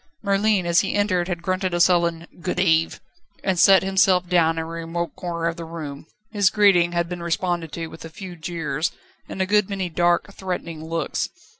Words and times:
Merlin 0.23 0.65
as 0.65 0.79
he 0.79 0.95
entered 0.95 1.27
had 1.27 1.43
grunted 1.43 1.75
a 1.75 1.79
sullen 1.79 2.25
"Good 2.41 2.59
eve," 2.59 2.99
and 3.43 3.59
sat 3.59 3.83
himself 3.83 4.27
down 4.27 4.55
in 4.57 4.63
a 4.63 4.65
remote 4.65 5.15
corner 5.15 5.47
of 5.47 5.57
the 5.57 5.63
room. 5.63 6.07
His 6.31 6.49
greeting 6.49 6.93
had 6.93 7.07
been 7.07 7.21
responded 7.21 7.71
to 7.73 7.85
with 7.85 8.03
a 8.03 8.09
few 8.09 8.35
jeers 8.35 8.91
and 9.29 9.43
a 9.43 9.45
good 9.45 9.69
many 9.69 9.89
dark, 9.89 10.33
threatening 10.33 10.83
looks. 10.83 11.29